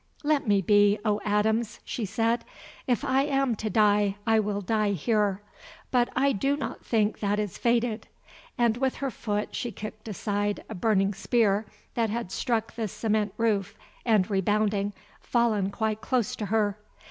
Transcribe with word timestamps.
"Let 0.23 0.47
me 0.47 0.63
be, 0.63 0.97
O 1.05 1.21
Adams," 1.23 1.79
she 1.85 2.05
said. 2.05 2.43
"If 2.87 3.05
I 3.05 3.21
am 3.21 3.53
to 3.57 3.69
die, 3.69 4.15
I 4.25 4.39
will 4.39 4.61
die 4.61 4.93
here. 4.93 5.43
But 5.91 6.09
I 6.15 6.31
do 6.31 6.57
not 6.57 6.83
think 6.83 7.19
that 7.19 7.37
is 7.37 7.59
fated," 7.59 8.07
and 8.57 8.77
with 8.77 8.95
her 8.95 9.11
foot 9.11 9.53
she 9.53 9.71
kicked 9.71 10.07
aside 10.07 10.63
a 10.67 10.73
burning 10.73 11.13
spear 11.13 11.67
that 11.93 12.09
had 12.09 12.31
struck 12.31 12.73
the 12.73 12.87
cement 12.87 13.35
roof, 13.37 13.77
and, 14.03 14.27
rebounding, 14.27 14.93
fallen 15.21 15.69
quite 15.69 16.01
close 16.01 16.35
to 16.37 16.47
her. 16.47 16.79